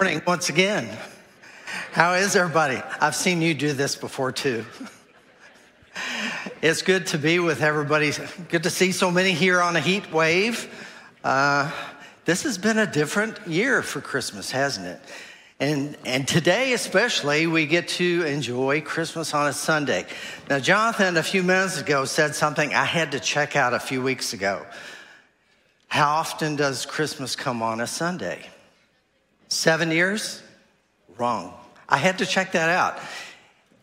Morning 0.00 0.20
once 0.26 0.48
again. 0.48 0.88
How 1.92 2.14
is 2.14 2.34
everybody? 2.34 2.82
I've 3.00 3.14
seen 3.14 3.40
you 3.40 3.54
do 3.54 3.72
this 3.72 3.94
before 3.94 4.32
too. 4.32 4.66
It's 6.60 6.82
good 6.82 7.06
to 7.08 7.18
be 7.18 7.38
with 7.38 7.62
everybody. 7.62 8.10
Good 8.48 8.64
to 8.64 8.70
see 8.70 8.90
so 8.90 9.12
many 9.12 9.30
here 9.30 9.60
on 9.60 9.76
a 9.76 9.80
heat 9.80 10.12
wave. 10.12 10.68
Uh, 11.22 11.70
this 12.24 12.42
has 12.42 12.58
been 12.58 12.78
a 12.78 12.90
different 12.90 13.46
year 13.46 13.82
for 13.82 14.00
Christmas, 14.00 14.50
hasn't 14.50 14.88
it? 14.88 15.00
And, 15.60 15.96
and 16.04 16.26
today, 16.26 16.72
especially, 16.72 17.46
we 17.46 17.64
get 17.64 17.86
to 17.90 18.24
enjoy 18.26 18.80
Christmas 18.80 19.32
on 19.32 19.46
a 19.46 19.52
Sunday. 19.52 20.06
Now, 20.50 20.58
Jonathan, 20.58 21.16
a 21.16 21.22
few 21.22 21.44
minutes 21.44 21.80
ago, 21.80 22.04
said 22.04 22.34
something 22.34 22.74
I 22.74 22.84
had 22.84 23.12
to 23.12 23.20
check 23.20 23.54
out 23.54 23.72
a 23.72 23.80
few 23.80 24.02
weeks 24.02 24.32
ago. 24.32 24.66
How 25.86 26.16
often 26.16 26.56
does 26.56 26.84
Christmas 26.84 27.36
come 27.36 27.62
on 27.62 27.80
a 27.80 27.86
Sunday? 27.86 28.50
Seven 29.48 29.90
years? 29.90 30.42
Wrong. 31.16 31.54
I 31.88 31.96
had 31.96 32.18
to 32.18 32.26
check 32.26 32.52
that 32.52 32.70
out. 32.70 32.98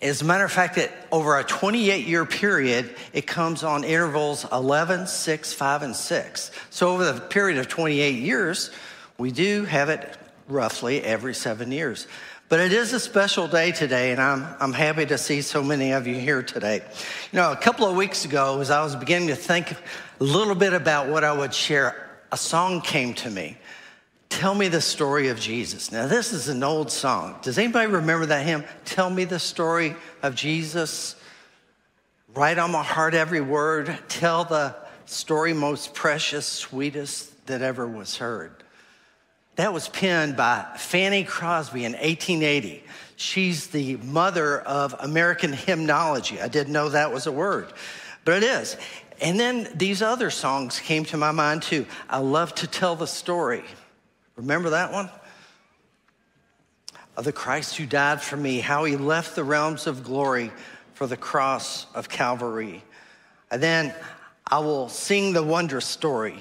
As 0.01 0.21
a 0.21 0.25
matter 0.25 0.43
of 0.43 0.51
fact, 0.51 0.75
that 0.75 0.91
over 1.11 1.37
a 1.37 1.43
28 1.43 2.07
year 2.07 2.25
period, 2.25 2.95
it 3.13 3.27
comes 3.27 3.63
on 3.63 3.83
intervals 3.83 4.45
11, 4.51 5.07
6, 5.07 5.53
5, 5.53 5.81
and 5.83 5.95
6. 5.95 6.51
So 6.71 6.93
over 6.93 7.11
the 7.11 7.21
period 7.21 7.59
of 7.59 7.67
28 7.67 8.15
years, 8.15 8.71
we 9.19 9.31
do 9.31 9.65
have 9.65 9.89
it 9.89 10.17
roughly 10.47 11.03
every 11.03 11.35
seven 11.35 11.71
years. 11.71 12.07
But 12.49 12.59
it 12.59 12.73
is 12.73 12.91
a 12.91 12.99
special 12.99 13.47
day 13.47 13.71
today, 13.71 14.11
and 14.11 14.19
I'm, 14.19 14.45
I'm 14.59 14.73
happy 14.73 15.05
to 15.05 15.17
see 15.17 15.41
so 15.41 15.63
many 15.63 15.93
of 15.93 16.05
you 16.05 16.15
here 16.15 16.43
today. 16.43 16.81
You 17.31 17.37
know, 17.37 17.51
a 17.51 17.55
couple 17.55 17.85
of 17.85 17.95
weeks 17.95 18.25
ago, 18.25 18.59
as 18.59 18.69
I 18.69 18.83
was 18.83 18.95
beginning 18.95 19.29
to 19.29 19.35
think 19.35 19.71
a 19.71 19.77
little 20.19 20.55
bit 20.55 20.73
about 20.73 21.07
what 21.07 21.23
I 21.23 21.31
would 21.31 21.53
share, 21.53 22.09
a 22.31 22.37
song 22.37 22.81
came 22.81 23.13
to 23.13 23.29
me. 23.29 23.57
Tell 24.31 24.55
me 24.55 24.69
the 24.69 24.81
story 24.81 25.27
of 25.27 25.39
Jesus. 25.39 25.91
Now, 25.91 26.07
this 26.07 26.31
is 26.31 26.47
an 26.47 26.63
old 26.63 26.89
song. 26.89 27.37
Does 27.43 27.57
anybody 27.57 27.91
remember 27.91 28.25
that 28.27 28.45
hymn? 28.45 28.63
Tell 28.85 29.09
me 29.09 29.25
the 29.25 29.37
story 29.37 29.93
of 30.23 30.35
Jesus. 30.35 31.15
Write 32.33 32.57
on 32.57 32.71
my 32.71 32.81
heart 32.81 33.13
every 33.13 33.41
word. 33.41 33.95
Tell 34.07 34.45
the 34.45 34.73
story 35.05 35.53
most 35.53 35.93
precious, 35.93 36.47
sweetest 36.47 37.45
that 37.47 37.61
ever 37.61 37.85
was 37.85 38.17
heard. 38.17 38.63
That 39.57 39.73
was 39.73 39.89
penned 39.89 40.37
by 40.37 40.65
Fanny 40.77 41.25
Crosby 41.25 41.83
in 41.83 41.91
1880. 41.91 42.83
She's 43.17 43.67
the 43.67 43.97
mother 43.97 44.61
of 44.61 44.95
American 44.97 45.51
hymnology. 45.51 46.39
I 46.39 46.47
didn't 46.47 46.71
know 46.71 46.87
that 46.89 47.11
was 47.11 47.27
a 47.27 47.33
word, 47.33 47.73
but 48.23 48.41
it 48.41 48.43
is. 48.43 48.77
And 49.21 49.37
then 49.37 49.67
these 49.75 50.01
other 50.01 50.29
songs 50.29 50.79
came 50.79 51.03
to 51.05 51.17
my 51.17 51.31
mind 51.31 51.63
too. 51.63 51.85
I 52.09 52.19
love 52.19 52.55
to 52.55 52.65
tell 52.65 52.95
the 52.95 53.07
story. 53.07 53.65
Remember 54.41 54.71
that 54.71 54.91
one? 54.91 55.07
Of 57.15 57.25
the 57.25 57.31
Christ 57.31 57.77
who 57.77 57.85
died 57.85 58.21
for 58.21 58.35
me, 58.35 58.59
how 58.59 58.85
he 58.85 58.97
left 58.97 59.35
the 59.35 59.43
realms 59.43 59.85
of 59.85 60.03
glory 60.03 60.51
for 60.95 61.05
the 61.05 61.17
cross 61.17 61.85
of 61.93 62.09
Calvary. 62.09 62.83
And 63.51 63.61
then 63.61 63.93
I 64.47 64.59
will 64.59 64.89
sing 64.89 65.33
the 65.33 65.43
wondrous 65.43 65.85
story. 65.85 66.39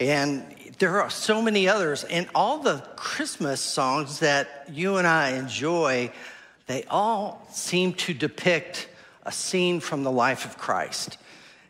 And 0.00 0.44
there 0.80 1.00
are 1.00 1.08
so 1.08 1.40
many 1.40 1.68
others. 1.68 2.02
And 2.02 2.28
all 2.34 2.58
the 2.58 2.78
Christmas 2.96 3.60
songs 3.60 4.18
that 4.18 4.66
you 4.68 4.96
and 4.96 5.06
I 5.06 5.30
enjoy, 5.36 6.10
they 6.66 6.82
all 6.90 7.46
seem 7.52 7.92
to 7.94 8.12
depict 8.12 8.88
a 9.22 9.30
scene 9.30 9.78
from 9.78 10.02
the 10.02 10.10
life 10.10 10.44
of 10.44 10.58
Christ. 10.58 11.16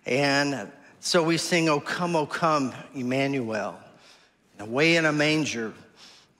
And 0.06 0.72
so 1.00 1.22
we 1.22 1.36
sing, 1.36 1.68
O 1.68 1.80
come, 1.80 2.16
O 2.16 2.24
come, 2.24 2.72
Emmanuel. 2.94 3.78
Away 4.58 4.96
in 4.96 5.04
a 5.04 5.12
manger, 5.12 5.74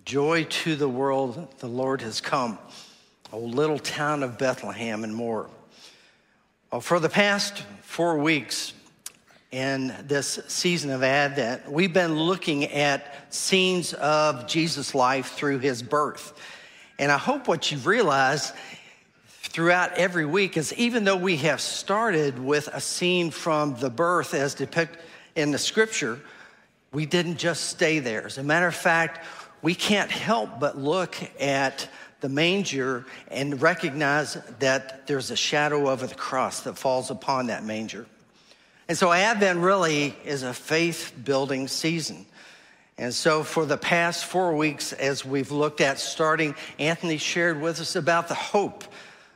joy 0.06 0.44
to 0.44 0.74
the 0.74 0.88
world, 0.88 1.54
the 1.58 1.68
Lord 1.68 2.00
has 2.00 2.20
come. 2.22 2.58
O 3.30 3.38
little 3.38 3.78
town 3.78 4.22
of 4.22 4.38
Bethlehem 4.38 5.04
and 5.04 5.14
more. 5.14 5.50
Well, 6.72 6.80
for 6.80 6.98
the 6.98 7.10
past 7.10 7.62
four 7.82 8.16
weeks 8.16 8.72
in 9.50 9.94
this 10.04 10.40
season 10.48 10.90
of 10.90 11.02
Advent, 11.02 11.70
we've 11.70 11.92
been 11.92 12.18
looking 12.18 12.64
at 12.64 13.32
scenes 13.34 13.92
of 13.94 14.46
Jesus' 14.46 14.94
life 14.94 15.32
through 15.32 15.58
his 15.58 15.82
birth. 15.82 16.32
And 16.98 17.12
I 17.12 17.18
hope 17.18 17.48
what 17.48 17.70
you've 17.70 17.86
realized 17.86 18.54
throughout 19.26 19.92
every 19.92 20.24
week 20.24 20.56
is 20.56 20.72
even 20.74 21.04
though 21.04 21.16
we 21.16 21.36
have 21.36 21.60
started 21.60 22.38
with 22.38 22.68
a 22.68 22.80
scene 22.80 23.30
from 23.30 23.76
the 23.76 23.90
birth 23.90 24.32
as 24.32 24.54
depicted 24.54 25.00
in 25.34 25.50
the 25.50 25.58
scripture, 25.58 26.18
we 26.96 27.04
didn't 27.04 27.36
just 27.36 27.64
stay 27.64 27.98
there. 27.98 28.24
As 28.24 28.38
a 28.38 28.42
matter 28.42 28.66
of 28.66 28.74
fact, 28.74 29.22
we 29.60 29.74
can't 29.74 30.10
help 30.10 30.58
but 30.58 30.78
look 30.78 31.14
at 31.38 31.90
the 32.20 32.30
manger 32.30 33.04
and 33.28 33.60
recognize 33.60 34.38
that 34.60 35.06
there's 35.06 35.30
a 35.30 35.36
shadow 35.36 35.90
of 35.90 36.00
the 36.00 36.14
cross 36.14 36.62
that 36.62 36.78
falls 36.78 37.10
upon 37.10 37.48
that 37.48 37.62
manger. 37.64 38.06
And 38.88 38.96
so 38.96 39.12
Advent 39.12 39.58
really 39.58 40.16
is 40.24 40.42
a 40.42 40.54
faith 40.54 41.12
building 41.22 41.68
season. 41.68 42.24
And 42.96 43.12
so, 43.12 43.42
for 43.42 43.66
the 43.66 43.76
past 43.76 44.24
four 44.24 44.56
weeks, 44.56 44.94
as 44.94 45.22
we've 45.22 45.52
looked 45.52 45.82
at 45.82 45.98
starting, 45.98 46.54
Anthony 46.78 47.18
shared 47.18 47.60
with 47.60 47.78
us 47.78 47.94
about 47.94 48.28
the 48.28 48.34
hope 48.34 48.84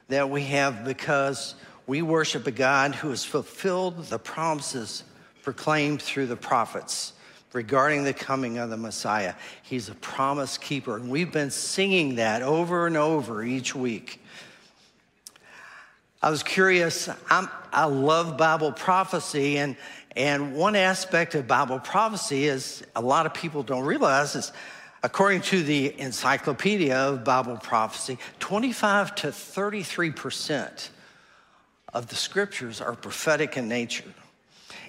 that 0.09 0.31
we 0.31 0.44
have 0.44 0.82
because 0.82 1.56
we 1.87 2.00
worship 2.00 2.47
a 2.47 2.53
God 2.53 2.94
who 2.94 3.10
has 3.10 3.22
fulfilled 3.22 4.03
the 4.04 4.19
promises 4.19 5.04
proclaimed 5.42 6.00
through 6.00 6.28
the 6.28 6.37
prophets 6.37 7.12
regarding 7.53 8.05
the 8.05 8.12
coming 8.12 8.59
of 8.59 8.71
the 8.71 8.77
Messiah. 8.77 9.34
He's 9.62 9.88
a 9.88 9.94
promise 9.97 10.56
keeper. 10.56 10.97
And 10.97 11.11
we've 11.11 11.33
been 11.33 11.50
singing 11.50 12.16
that 12.16 12.43
over 12.43 12.87
and 12.87 12.97
over 12.97 13.43
each 13.43 13.75
week. 13.75 14.21
I 16.22 16.31
was 16.31 16.43
curious. 16.43 17.09
I'm, 17.31 17.49
i 17.72 17.87
love 17.87 18.37
Bible 18.37 18.72
prophecy, 18.72 19.59
and, 19.59 19.75
and 20.15 20.55
one 20.55 20.77
aspect 20.77 21.34
of 21.34 21.49
Bible 21.49 21.78
prophecy 21.78 22.47
is 22.47 22.84
a 22.94 23.00
lot 23.00 23.25
of 23.25 23.33
people 23.33 23.62
don't 23.62 23.87
realize 23.87 24.37
is, 24.37 24.53
according 25.03 25.41
to 25.41 25.62
the 25.62 25.99
Encyclopedia 25.99 26.94
of 26.94 27.25
Bible 27.25 27.56
Prophecy, 27.56 28.19
25 28.39 29.15
to 29.15 29.33
33 29.33 30.10
percent 30.10 30.91
of 31.94 32.09
the 32.09 32.16
scriptures 32.16 32.83
are 32.83 32.94
prophetic 32.94 33.56
in 33.56 33.66
nature. 33.66 34.05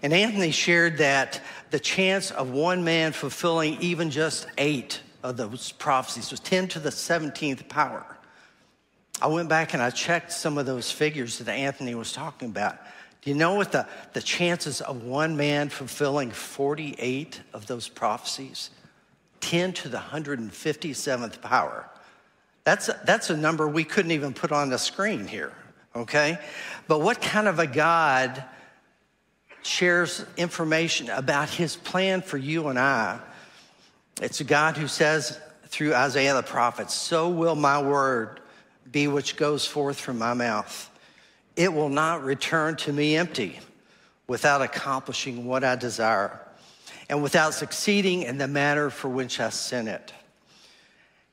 And 0.03 0.13
Anthony 0.13 0.51
shared 0.51 0.97
that 0.97 1.41
the 1.69 1.79
chance 1.79 2.31
of 2.31 2.49
one 2.51 2.83
man 2.83 3.11
fulfilling 3.11 3.79
even 3.81 4.09
just 4.09 4.47
eight 4.57 5.01
of 5.23 5.37
those 5.37 5.71
prophecies 5.71 6.31
was 6.31 6.39
10 6.39 6.69
to 6.69 6.79
the 6.79 6.89
17th 6.89 7.67
power. 7.67 8.05
I 9.21 9.27
went 9.27 9.49
back 9.49 9.73
and 9.73 9.83
I 9.83 9.91
checked 9.91 10.31
some 10.31 10.57
of 10.57 10.65
those 10.65 10.91
figures 10.91 11.37
that 11.37 11.51
Anthony 11.51 11.93
was 11.93 12.11
talking 12.11 12.49
about. 12.49 12.77
Do 13.21 13.29
you 13.29 13.35
know 13.35 13.53
what 13.53 13.71
the, 13.71 13.87
the 14.13 14.21
chances 14.21 14.81
of 14.81 15.03
one 15.03 15.37
man 15.37 15.69
fulfilling 15.69 16.31
48 16.31 17.41
of 17.53 17.67
those 17.67 17.87
prophecies? 17.87 18.71
10 19.41 19.73
to 19.73 19.89
the 19.89 19.99
157th 19.99 21.41
power. 21.41 21.87
That's 22.63 22.89
a, 22.89 22.99
that's 23.05 23.29
a 23.29 23.37
number 23.37 23.67
we 23.67 23.83
couldn't 23.83 24.11
even 24.11 24.33
put 24.33 24.51
on 24.51 24.69
the 24.69 24.77
screen 24.77 25.27
here, 25.27 25.53
okay? 25.95 26.39
But 26.87 27.01
what 27.01 27.21
kind 27.21 27.47
of 27.47 27.59
a 27.59 27.67
God 27.67 28.43
shares 29.63 30.25
information 30.37 31.09
about 31.09 31.49
his 31.49 31.75
plan 31.75 32.21
for 32.21 32.37
you 32.37 32.67
and 32.67 32.79
I. 32.79 33.19
It's 34.21 34.41
a 34.41 34.43
God 34.43 34.77
who 34.77 34.87
says 34.87 35.39
through 35.67 35.93
Isaiah 35.93 36.33
the 36.33 36.43
prophet, 36.43 36.91
So 36.91 37.29
will 37.29 37.55
my 37.55 37.81
word 37.81 38.41
be 38.91 39.07
which 39.07 39.37
goes 39.37 39.65
forth 39.65 39.99
from 39.99 40.17
my 40.17 40.33
mouth. 40.33 40.89
It 41.55 41.73
will 41.73 41.89
not 41.89 42.23
return 42.23 42.75
to 42.77 42.93
me 42.93 43.15
empty 43.15 43.59
without 44.27 44.61
accomplishing 44.61 45.45
what 45.45 45.63
I 45.63 45.75
desire 45.75 46.39
and 47.09 47.21
without 47.21 47.53
succeeding 47.53 48.23
in 48.23 48.37
the 48.37 48.47
matter 48.47 48.89
for 48.89 49.09
which 49.09 49.39
I 49.39 49.49
sent 49.49 49.87
it. 49.87 50.13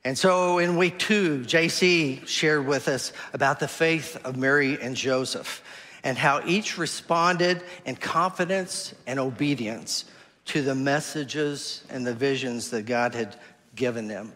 And 0.05 0.17
so 0.17 0.58
in 0.58 0.76
week 0.76 0.99
two, 0.99 1.41
JC 1.41 2.26
shared 2.26 2.67
with 2.67 2.88
us 2.88 3.12
about 3.32 3.61
the 3.61 3.69
faith 3.69 4.19
of 4.25 4.37
Mary 4.37 4.81
and 4.81 4.97
Joseph 4.97 5.62
and 6.08 6.16
how 6.16 6.40
each 6.46 6.78
responded 6.78 7.62
in 7.84 7.94
confidence 7.94 8.94
and 9.06 9.20
obedience 9.20 10.06
to 10.46 10.62
the 10.62 10.75
messages 10.75 11.84
and 11.90 12.06
the 12.06 12.14
visions 12.14 12.70
that 12.70 12.87
God 12.87 13.14
had 13.14 13.37
given 13.76 14.08
them. 14.08 14.32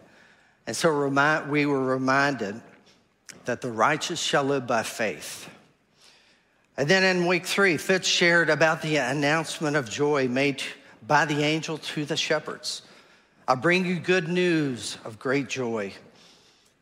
And 0.67 0.75
so 0.75 0.89
remind, 0.91 1.49
we 1.49 1.65
were 1.65 1.83
reminded 1.83 2.61
that 3.45 3.61
the 3.61 3.71
righteous 3.71 4.19
shall 4.19 4.43
live 4.43 4.67
by 4.67 4.83
faith. 4.83 5.49
And 6.77 6.87
then 6.87 7.03
in 7.03 7.25
week 7.25 7.47
three, 7.47 7.77
Fitz 7.77 8.07
shared 8.07 8.51
about 8.51 8.83
the 8.83 8.97
announcement 8.97 9.75
of 9.75 9.89
joy 9.89 10.27
made 10.27 10.61
by 11.07 11.25
the 11.25 11.41
angel 11.43 11.79
to 11.79 12.05
the 12.05 12.15
shepherds. 12.15 12.83
I 13.47 13.55
bring 13.55 13.83
you 13.83 13.99
good 13.99 14.27
news 14.27 14.99
of 15.05 15.17
great 15.17 15.49
joy 15.49 15.91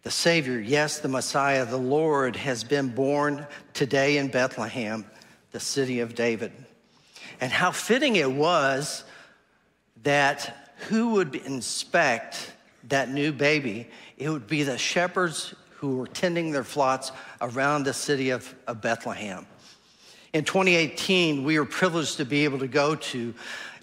the 0.03 0.12
Savior, 0.12 0.59
yes, 0.59 1.00
the 1.00 1.07
Messiah, 1.07 1.65
the 1.65 1.77
Lord, 1.77 2.36
has 2.36 2.63
been 2.63 2.89
born 2.89 3.45
today 3.74 4.18
in 4.18 4.30
Bethlehem, 4.30 5.06
the 5.51 5.59
city 5.59 6.00
of 6.00 6.15
David. 6.15 6.51
And 7.39 7.51
how 7.51 7.71
fitting 7.71 8.15
it 8.15 8.31
was 8.31 9.03
that 10.03 10.74
who 10.89 11.12
would 11.12 11.36
inspect 11.36 12.51
that 12.86 13.12
new 13.12 13.31
baby, 13.31 13.88
it 14.18 14.30
would 14.30 14.48
be 14.48 14.63
the 14.63 14.77
shepherds 14.77 15.53
who 15.75 15.98
were 15.98 16.07
tending 16.07 16.51
their 16.51 16.63
flocks 16.63 17.12
around 17.39 17.83
the 17.83 17.94
city 17.94 18.31
of, 18.31 18.56
of 18.65 18.81
Bethlehem. 18.81 19.45
In 20.33 20.45
2018, 20.45 21.44
we 21.44 21.59
were 21.59 21.65
privileged 21.65 22.18
to 22.18 22.25
be 22.25 22.44
able 22.45 22.59
to 22.59 22.68
go 22.68 22.95
to 22.95 23.36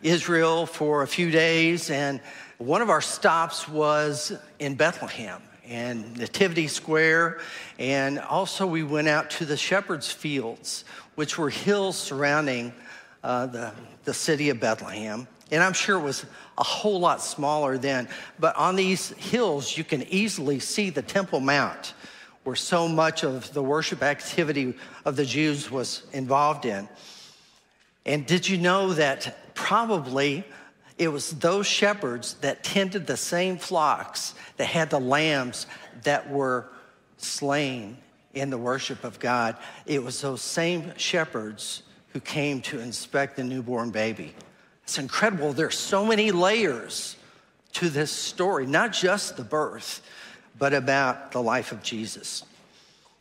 Israel 0.02 0.66
for 0.66 1.02
a 1.02 1.06
few 1.06 1.30
days, 1.30 1.90
and 1.90 2.20
one 2.58 2.82
of 2.82 2.90
our 2.90 3.00
stops 3.00 3.68
was 3.68 4.32
in 4.58 4.74
Bethlehem 4.74 5.42
and 5.68 6.16
Nativity 6.16 6.66
Square, 6.66 7.40
and 7.78 8.18
also 8.18 8.66
we 8.66 8.82
went 8.82 9.08
out 9.08 9.30
to 9.30 9.44
the 9.44 9.56
Shepherd's 9.56 10.10
Fields, 10.10 10.84
which 11.14 11.36
were 11.36 11.50
hills 11.50 11.96
surrounding 11.96 12.72
uh, 13.22 13.46
the, 13.46 13.72
the 14.04 14.14
city 14.14 14.48
of 14.48 14.60
Bethlehem. 14.60 15.28
And 15.50 15.62
I'm 15.62 15.72
sure 15.72 15.98
it 15.98 16.02
was 16.02 16.24
a 16.56 16.64
whole 16.64 17.00
lot 17.00 17.22
smaller 17.22 17.78
then, 17.78 18.08
but 18.38 18.56
on 18.56 18.76
these 18.76 19.10
hills, 19.10 19.76
you 19.76 19.84
can 19.84 20.02
easily 20.04 20.58
see 20.58 20.90
the 20.90 21.02
Temple 21.02 21.40
Mount 21.40 21.94
where 22.44 22.56
so 22.56 22.88
much 22.88 23.24
of 23.24 23.52
the 23.52 23.62
worship 23.62 24.02
activity 24.02 24.74
of 25.04 25.16
the 25.16 25.24
Jews 25.24 25.70
was 25.70 26.04
involved 26.12 26.64
in. 26.64 26.88
And 28.06 28.24
did 28.24 28.48
you 28.48 28.56
know 28.56 28.94
that 28.94 29.54
probably 29.54 30.44
it 30.98 31.08
was 31.08 31.30
those 31.30 31.66
shepherds 31.66 32.34
that 32.34 32.64
tended 32.64 33.06
the 33.06 33.16
same 33.16 33.56
flocks 33.56 34.34
that 34.56 34.66
had 34.66 34.90
the 34.90 35.00
lambs 35.00 35.66
that 36.02 36.28
were 36.28 36.66
slain 37.16 37.96
in 38.34 38.50
the 38.50 38.58
worship 38.58 39.04
of 39.04 39.18
God? 39.18 39.56
It 39.86 40.02
was 40.02 40.20
those 40.20 40.42
same 40.42 40.92
shepherds 40.96 41.82
who 42.08 42.20
came 42.20 42.60
to 42.62 42.80
inspect 42.80 43.36
the 43.36 43.44
newborn 43.44 43.90
baby. 43.90 44.34
It's 44.82 44.98
incredible. 44.98 45.52
There's 45.52 45.78
so 45.78 46.04
many 46.04 46.32
layers 46.32 47.16
to 47.74 47.88
this 47.88 48.10
story, 48.10 48.66
not 48.66 48.92
just 48.92 49.36
the 49.36 49.44
birth, 49.44 50.02
but 50.58 50.72
about 50.72 51.32
the 51.32 51.42
life 51.42 51.72
of 51.72 51.82
Jesus. 51.82 52.44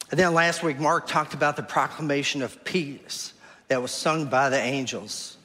And 0.10 0.20
then 0.20 0.34
last 0.34 0.64
week, 0.64 0.80
Mark 0.80 1.08
talked 1.08 1.34
about 1.34 1.58
the 1.58 1.64
proclamation 1.64 2.42
of 2.42 2.64
peace 2.64 3.34
that 3.68 3.82
was 3.82 3.92
sung 3.92 4.26
by 4.26 4.50
the 4.50 4.60
angels. 4.60 5.38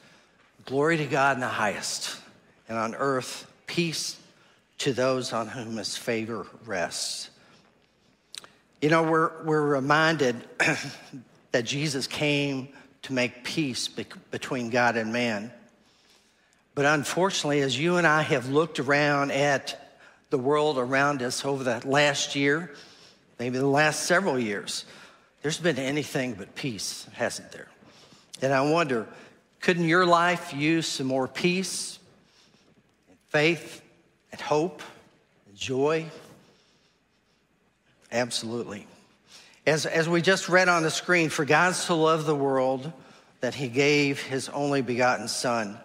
Glory 0.65 0.97
to 0.97 1.05
God 1.05 1.35
in 1.35 1.41
the 1.41 1.47
highest, 1.47 2.17
and 2.73 2.81
on 2.81 2.95
earth, 2.95 3.45
peace 3.67 4.17
to 4.79 4.93
those 4.93 5.31
on 5.31 5.47
whom 5.47 5.77
his 5.77 5.95
favor 5.95 6.47
rests. 6.65 7.29
You 8.81 8.89
know, 8.89 9.03
we're, 9.03 9.43
we're 9.43 9.61
reminded 9.61 10.43
that 11.51 11.65
Jesus 11.65 12.07
came 12.07 12.69
to 13.03 13.13
make 13.13 13.43
peace 13.43 13.87
be- 13.87 14.07
between 14.31 14.71
God 14.71 14.97
and 14.97 15.13
man. 15.13 15.51
But 16.73 16.85
unfortunately, 16.85 17.61
as 17.61 17.77
you 17.77 17.97
and 17.97 18.07
I 18.07 18.23
have 18.23 18.49
looked 18.49 18.79
around 18.79 19.31
at 19.31 19.99
the 20.31 20.39
world 20.39 20.79
around 20.79 21.21
us 21.21 21.45
over 21.45 21.63
the 21.63 21.87
last 21.87 22.35
year, 22.35 22.71
maybe 23.37 23.59
the 23.59 23.67
last 23.67 24.07
several 24.07 24.39
years, 24.39 24.85
there's 25.43 25.59
been 25.59 25.77
anything 25.77 26.33
but 26.33 26.55
peace, 26.55 27.07
hasn't 27.13 27.51
there? 27.51 27.67
And 28.41 28.51
I 28.51 28.61
wonder, 28.61 29.05
couldn't 29.61 29.87
your 29.87 30.07
life 30.07 30.55
use 30.55 30.87
some 30.87 31.05
more 31.05 31.27
peace, 31.27 31.99
faith, 33.33 33.81
and 34.31 34.39
hope, 34.39 34.83
and 35.47 35.57
joy? 35.57 36.05
Absolutely. 38.11 38.85
As, 39.65 39.87
as 39.87 40.07
we 40.07 40.21
just 40.21 40.49
read 40.49 40.69
on 40.69 40.83
the 40.83 40.91
screen, 40.91 41.29
for 41.29 41.43
God 41.43 41.73
so 41.73 41.99
loved 41.99 42.27
the 42.27 42.35
world 42.35 42.93
that 43.41 43.55
he 43.55 43.69
gave 43.69 44.21
his 44.21 44.49
only 44.49 44.81
begotten 44.81 45.27
Son, 45.27 45.79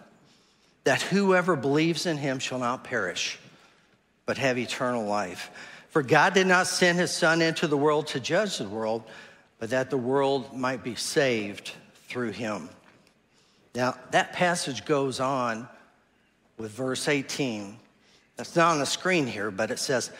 that 0.83 1.01
whoever 1.01 1.55
believes 1.55 2.05
in 2.05 2.17
him 2.17 2.37
shall 2.37 2.59
not 2.59 2.83
perish 2.83 3.39
but 4.27 4.37
have 4.37 4.59
eternal 4.59 5.05
life. 5.05 5.49
For 5.89 6.03
God 6.03 6.35
did 6.35 6.45
not 6.45 6.67
send 6.67 6.99
his 6.99 7.09
Son 7.09 7.41
into 7.41 7.65
the 7.65 7.75
world 7.75 8.05
to 8.07 8.19
judge 8.19 8.59
the 8.59 8.69
world, 8.69 9.01
but 9.57 9.71
that 9.71 9.89
the 9.89 9.97
world 9.97 10.55
might 10.55 10.83
be 10.83 10.93
saved 10.93 11.71
through 12.07 12.29
him. 12.29 12.69
Now, 13.73 13.97
that 14.11 14.33
passage 14.33 14.85
goes 14.85 15.19
on 15.19 15.67
with 16.59 16.71
verse 16.71 17.07
18. 17.07 17.77
That's 18.35 18.55
not 18.55 18.73
on 18.73 18.79
the 18.79 18.85
screen 18.85 19.25
here, 19.25 19.49
but 19.49 19.71
it 19.71 19.79
says, 19.79 20.11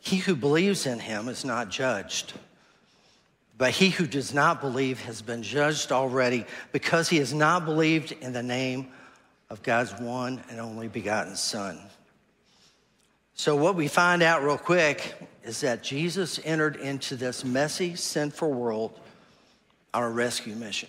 He 0.00 0.16
who 0.16 0.34
believes 0.34 0.86
in 0.86 0.98
him 0.98 1.28
is 1.28 1.44
not 1.44 1.68
judged. 1.68 2.32
But 3.58 3.70
he 3.70 3.90
who 3.90 4.06
does 4.06 4.34
not 4.34 4.60
believe 4.60 5.00
has 5.02 5.22
been 5.22 5.42
judged 5.42 5.92
already 5.92 6.44
because 6.72 7.08
he 7.08 7.18
has 7.18 7.32
not 7.32 7.64
believed 7.64 8.12
in 8.20 8.32
the 8.32 8.42
name 8.42 8.88
of 9.48 9.62
God's 9.62 9.94
one 10.00 10.42
and 10.50 10.60
only 10.60 10.88
begotten 10.88 11.36
Son. 11.36 11.78
So, 13.34 13.54
what 13.54 13.74
we 13.74 13.88
find 13.88 14.22
out 14.22 14.42
real 14.42 14.58
quick 14.58 15.14
is 15.44 15.60
that 15.60 15.82
Jesus 15.82 16.40
entered 16.44 16.76
into 16.76 17.16
this 17.16 17.44
messy, 17.44 17.94
sinful 17.94 18.52
world 18.52 18.98
on 19.94 20.02
a 20.02 20.10
rescue 20.10 20.54
mission, 20.54 20.88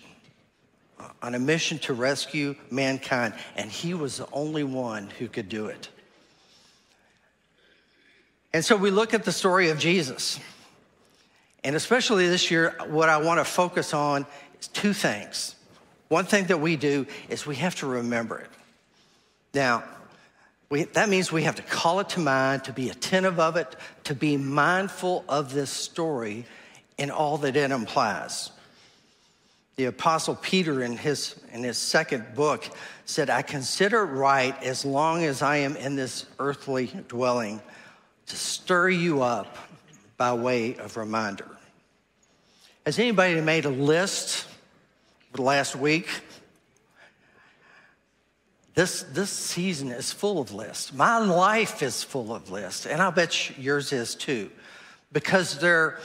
on 1.22 1.34
a 1.34 1.38
mission 1.38 1.78
to 1.80 1.94
rescue 1.94 2.54
mankind, 2.70 3.34
and 3.56 3.70
he 3.70 3.94
was 3.94 4.18
the 4.18 4.28
only 4.32 4.64
one 4.64 5.10
who 5.18 5.28
could 5.28 5.48
do 5.48 5.66
it. 5.66 5.88
And 8.52 8.64
so 8.64 8.76
we 8.76 8.90
look 8.90 9.14
at 9.14 9.24
the 9.24 9.32
story 9.32 9.68
of 9.68 9.78
Jesus. 9.78 10.40
And 11.64 11.76
especially 11.76 12.28
this 12.28 12.50
year, 12.50 12.74
what 12.88 13.08
I 13.08 13.18
want 13.18 13.40
to 13.40 13.44
focus 13.44 13.92
on 13.92 14.26
is 14.60 14.68
two 14.68 14.92
things. 14.92 15.54
One 16.08 16.24
thing 16.24 16.46
that 16.46 16.60
we 16.60 16.76
do 16.76 17.06
is 17.28 17.46
we 17.46 17.56
have 17.56 17.74
to 17.76 17.86
remember 17.86 18.38
it. 18.38 18.50
Now, 19.52 19.84
we, 20.70 20.84
that 20.84 21.08
means 21.08 21.32
we 21.32 21.42
have 21.44 21.56
to 21.56 21.62
call 21.62 22.00
it 22.00 22.10
to 22.10 22.20
mind, 22.20 22.64
to 22.64 22.72
be 22.72 22.90
attentive 22.90 23.40
of 23.40 23.56
it, 23.56 23.74
to 24.04 24.14
be 24.14 24.36
mindful 24.36 25.24
of 25.28 25.52
this 25.52 25.70
story 25.70 26.44
and 26.98 27.10
all 27.10 27.38
that 27.38 27.56
it 27.56 27.70
implies. 27.70 28.50
The 29.78 29.84
Apostle 29.84 30.34
Peter, 30.34 30.82
in 30.82 30.96
his, 30.96 31.38
in 31.52 31.62
his 31.62 31.78
second 31.78 32.34
book, 32.34 32.68
said, 33.04 33.30
I 33.30 33.42
consider 33.42 34.04
right 34.04 34.60
as 34.60 34.84
long 34.84 35.22
as 35.22 35.40
I 35.40 35.58
am 35.58 35.76
in 35.76 35.94
this 35.94 36.26
earthly 36.40 36.90
dwelling 37.06 37.62
to 38.26 38.36
stir 38.36 38.88
you 38.88 39.22
up 39.22 39.56
by 40.16 40.34
way 40.34 40.74
of 40.78 40.96
reminder. 40.96 41.46
Has 42.84 42.98
anybody 42.98 43.40
made 43.40 43.66
a 43.66 43.70
list 43.70 44.48
for 45.32 45.42
last 45.42 45.76
week? 45.76 46.08
This, 48.74 49.04
this 49.04 49.30
season 49.30 49.92
is 49.92 50.10
full 50.10 50.40
of 50.40 50.52
lists. 50.52 50.92
My 50.92 51.18
life 51.18 51.84
is 51.84 52.02
full 52.02 52.34
of 52.34 52.50
lists, 52.50 52.84
and 52.84 53.00
I 53.00 53.10
bet 53.10 53.56
yours 53.56 53.92
is 53.92 54.16
too, 54.16 54.50
because 55.12 55.60
there, 55.60 56.00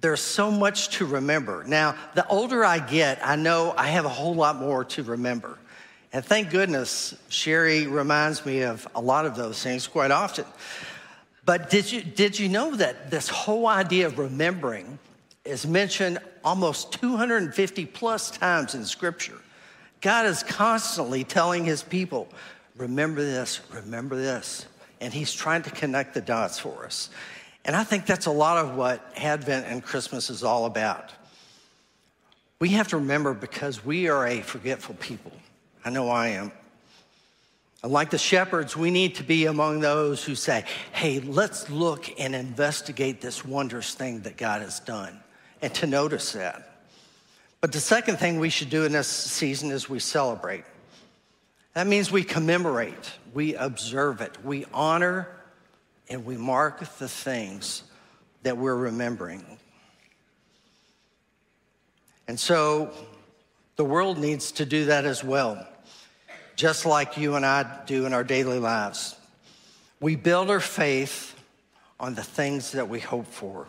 there's 0.00 0.20
so 0.20 0.50
much 0.50 0.90
to 0.96 1.06
remember. 1.06 1.64
Now, 1.66 1.96
the 2.14 2.26
older 2.28 2.64
I 2.64 2.78
get, 2.78 3.18
I 3.26 3.36
know 3.36 3.74
I 3.76 3.88
have 3.88 4.04
a 4.04 4.10
whole 4.10 4.34
lot 4.34 4.56
more 4.56 4.84
to 4.84 5.02
remember. 5.02 5.58
And 6.12 6.24
thank 6.24 6.50
goodness 6.50 7.14
Sherry 7.28 7.86
reminds 7.86 8.46
me 8.46 8.62
of 8.62 8.86
a 8.94 9.00
lot 9.00 9.26
of 9.26 9.36
those 9.36 9.62
things 9.62 9.86
quite 9.86 10.10
often. 10.10 10.44
But 11.44 11.70
did 11.70 11.90
you, 11.90 12.02
did 12.02 12.38
you 12.38 12.48
know 12.48 12.76
that 12.76 13.10
this 13.10 13.28
whole 13.28 13.66
idea 13.66 14.06
of 14.06 14.18
remembering 14.18 14.98
is 15.44 15.66
mentioned 15.66 16.18
almost 16.44 16.92
250 16.92 17.86
plus 17.86 18.30
times 18.30 18.74
in 18.74 18.84
Scripture? 18.84 19.38
God 20.00 20.26
is 20.26 20.42
constantly 20.42 21.24
telling 21.24 21.64
his 21.64 21.82
people, 21.82 22.28
remember 22.76 23.22
this, 23.22 23.60
remember 23.72 24.16
this. 24.16 24.66
And 25.00 25.12
he's 25.12 25.32
trying 25.32 25.62
to 25.62 25.70
connect 25.70 26.14
the 26.14 26.20
dots 26.20 26.58
for 26.58 26.84
us. 26.84 27.10
And 27.68 27.76
I 27.76 27.84
think 27.84 28.06
that's 28.06 28.24
a 28.24 28.30
lot 28.30 28.64
of 28.64 28.76
what 28.76 29.12
Advent 29.14 29.66
and 29.66 29.84
Christmas 29.84 30.30
is 30.30 30.42
all 30.42 30.64
about. 30.64 31.12
We 32.60 32.70
have 32.70 32.88
to 32.88 32.96
remember 32.96 33.34
because 33.34 33.84
we 33.84 34.08
are 34.08 34.26
a 34.26 34.40
forgetful 34.40 34.94
people. 34.94 35.32
I 35.84 35.90
know 35.90 36.08
I 36.08 36.28
am. 36.28 36.50
And 37.82 37.92
like 37.92 38.08
the 38.08 38.16
shepherds, 38.16 38.74
we 38.74 38.90
need 38.90 39.16
to 39.16 39.22
be 39.22 39.44
among 39.44 39.80
those 39.80 40.24
who 40.24 40.34
say, 40.34 40.64
hey, 40.92 41.20
let's 41.20 41.68
look 41.68 42.18
and 42.18 42.34
investigate 42.34 43.20
this 43.20 43.44
wondrous 43.44 43.92
thing 43.92 44.22
that 44.22 44.38
God 44.38 44.62
has 44.62 44.80
done, 44.80 45.20
and 45.60 45.72
to 45.74 45.86
notice 45.86 46.32
that. 46.32 46.84
But 47.60 47.72
the 47.72 47.80
second 47.80 48.16
thing 48.16 48.40
we 48.40 48.48
should 48.48 48.70
do 48.70 48.86
in 48.86 48.92
this 48.92 49.08
season 49.08 49.72
is 49.72 49.90
we 49.90 49.98
celebrate. 49.98 50.64
That 51.74 51.86
means 51.86 52.10
we 52.10 52.24
commemorate, 52.24 53.12
we 53.34 53.54
observe 53.56 54.22
it, 54.22 54.42
we 54.42 54.64
honor, 54.72 55.28
and 56.10 56.24
we 56.24 56.36
mark 56.36 56.80
the 56.98 57.08
things 57.08 57.82
that 58.42 58.56
we're 58.56 58.76
remembering. 58.76 59.44
And 62.26 62.38
so 62.38 62.90
the 63.76 63.84
world 63.84 64.18
needs 64.18 64.52
to 64.52 64.66
do 64.66 64.86
that 64.86 65.04
as 65.04 65.22
well, 65.24 65.66
just 66.56 66.86
like 66.86 67.16
you 67.16 67.34
and 67.34 67.44
I 67.44 67.82
do 67.86 68.06
in 68.06 68.12
our 68.12 68.24
daily 68.24 68.58
lives. 68.58 69.16
We 70.00 70.16
build 70.16 70.50
our 70.50 70.60
faith 70.60 71.34
on 71.98 72.14
the 72.14 72.22
things 72.22 72.72
that 72.72 72.88
we 72.88 73.00
hope 73.00 73.26
for. 73.26 73.66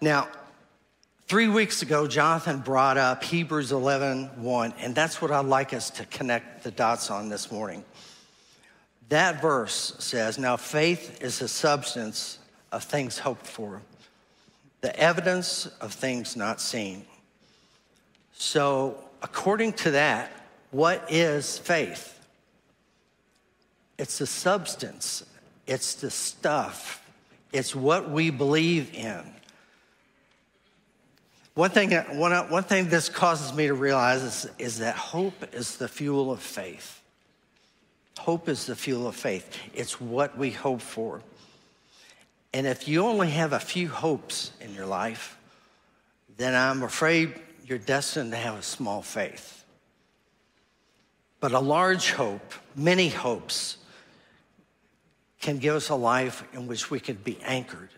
Now, 0.00 0.28
Three 1.32 1.48
weeks 1.48 1.80
ago, 1.80 2.06
Jonathan 2.06 2.58
brought 2.58 2.98
up 2.98 3.24
Hebrews 3.24 3.72
11 3.72 4.42
1, 4.42 4.74
and 4.80 4.94
that's 4.94 5.22
what 5.22 5.30
I'd 5.30 5.46
like 5.46 5.72
us 5.72 5.88
to 5.92 6.04
connect 6.04 6.62
the 6.62 6.70
dots 6.70 7.10
on 7.10 7.30
this 7.30 7.50
morning. 7.50 7.84
That 9.12 9.42
verse 9.42 9.94
says, 9.98 10.38
Now 10.38 10.56
faith 10.56 11.22
is 11.22 11.38
the 11.38 11.46
substance 11.46 12.38
of 12.72 12.82
things 12.82 13.18
hoped 13.18 13.46
for, 13.46 13.82
the 14.80 14.98
evidence 14.98 15.66
of 15.82 15.92
things 15.92 16.34
not 16.34 16.62
seen. 16.62 17.04
So, 18.32 18.96
according 19.22 19.74
to 19.74 19.90
that, 19.90 20.32
what 20.70 21.04
is 21.10 21.58
faith? 21.58 22.18
It's 23.98 24.16
the 24.16 24.26
substance, 24.26 25.26
it's 25.66 25.96
the 25.96 26.10
stuff, 26.10 27.06
it's 27.52 27.76
what 27.76 28.10
we 28.10 28.30
believe 28.30 28.94
in. 28.94 29.20
One 31.52 31.68
thing, 31.68 31.92
one, 32.18 32.32
one 32.48 32.64
thing 32.64 32.88
this 32.88 33.10
causes 33.10 33.52
me 33.52 33.66
to 33.66 33.74
realize 33.74 34.22
is, 34.22 34.50
is 34.58 34.78
that 34.78 34.96
hope 34.96 35.54
is 35.54 35.76
the 35.76 35.86
fuel 35.86 36.32
of 36.32 36.40
faith. 36.40 37.01
Hope 38.22 38.48
is 38.48 38.66
the 38.66 38.76
fuel 38.76 39.08
of 39.08 39.16
faith. 39.16 39.58
It's 39.74 40.00
what 40.00 40.38
we 40.38 40.52
hope 40.52 40.80
for. 40.80 41.22
And 42.54 42.68
if 42.68 42.86
you 42.86 43.04
only 43.04 43.30
have 43.30 43.52
a 43.52 43.58
few 43.58 43.88
hopes 43.88 44.52
in 44.60 44.76
your 44.76 44.86
life, 44.86 45.36
then 46.36 46.54
I'm 46.54 46.84
afraid 46.84 47.34
you're 47.66 47.78
destined 47.78 48.30
to 48.30 48.36
have 48.36 48.56
a 48.56 48.62
small 48.62 49.02
faith. 49.02 49.64
But 51.40 51.50
a 51.50 51.58
large 51.58 52.12
hope, 52.12 52.54
many 52.76 53.08
hopes, 53.08 53.78
can 55.40 55.58
give 55.58 55.74
us 55.74 55.88
a 55.88 55.96
life 55.96 56.44
in 56.52 56.68
which 56.68 56.92
we 56.92 57.00
can 57.00 57.16
be 57.16 57.40
anchored 57.42 57.90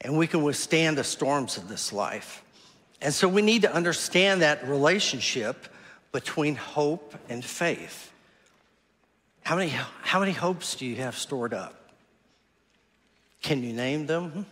and 0.00 0.18
we 0.18 0.26
can 0.26 0.42
withstand 0.42 0.98
the 0.98 1.04
storms 1.04 1.56
of 1.56 1.68
this 1.68 1.92
life. 1.92 2.42
And 3.00 3.14
so 3.14 3.28
we 3.28 3.42
need 3.42 3.62
to 3.62 3.72
understand 3.72 4.42
that 4.42 4.66
relationship 4.66 5.68
between 6.10 6.56
hope 6.56 7.14
and 7.28 7.44
faith. 7.44 8.12
How 9.46 9.54
many, 9.54 9.72
how 10.02 10.18
many 10.18 10.32
hopes 10.32 10.74
do 10.74 10.84
you 10.84 10.96
have 10.96 11.16
stored 11.16 11.54
up? 11.54 11.72
Can 13.42 13.62
you 13.62 13.72
name 13.72 14.04
them? 14.06 14.30
Hmm. 14.30 14.42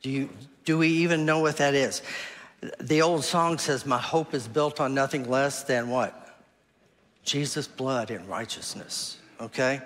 Do, 0.00 0.10
you, 0.10 0.28
do 0.64 0.78
we 0.78 0.86
even 0.86 1.26
know 1.26 1.40
what 1.40 1.56
that 1.56 1.74
is? 1.74 2.02
The 2.80 3.02
old 3.02 3.24
song 3.24 3.58
says, 3.58 3.84
My 3.84 3.98
hope 3.98 4.32
is 4.32 4.46
built 4.46 4.78
on 4.78 4.94
nothing 4.94 5.28
less 5.28 5.64
than 5.64 5.90
what? 5.90 6.38
Jesus' 7.24 7.66
blood 7.66 8.12
and 8.12 8.28
righteousness, 8.28 9.18
okay? 9.40 9.80